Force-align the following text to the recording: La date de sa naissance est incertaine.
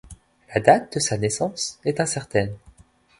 La 0.55 0.59
date 0.59 0.95
de 0.95 0.99
sa 0.99 1.15
naissance 1.15 1.79
est 1.85 1.99
incertaine. 1.99 2.55